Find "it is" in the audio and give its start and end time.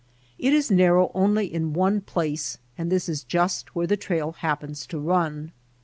0.39-0.71